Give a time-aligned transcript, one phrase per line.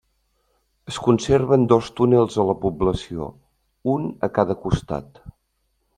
[0.91, 3.29] Es conserven dos túnels a la població,
[3.97, 5.25] un a cada costat.